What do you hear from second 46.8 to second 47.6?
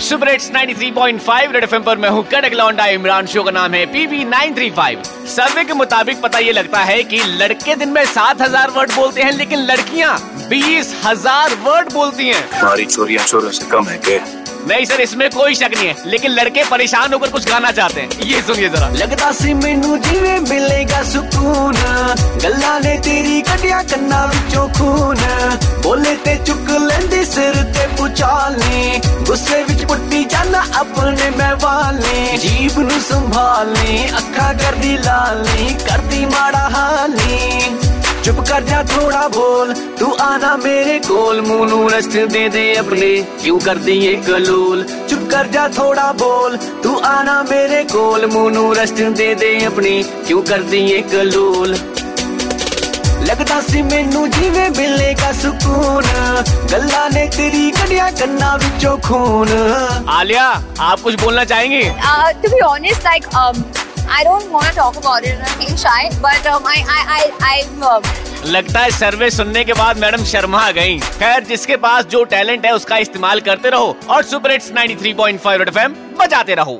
ਤੂੰ ਆਣਾ